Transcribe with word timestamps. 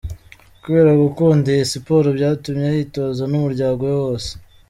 Kubera 0.63 0.91
gukunda 1.03 1.45
iyi 1.53 1.65
siporo, 1.73 2.07
byatumye 2.17 2.65
ayitoza 2.69 3.23
n’umuryango 3.27 3.81
we 3.89 3.95
wose. 4.03 4.29